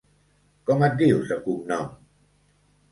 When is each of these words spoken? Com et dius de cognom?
Com 0.69 0.81
et 0.87 0.97
dius 1.03 1.29
de 1.33 1.39
cognom? 1.47 1.95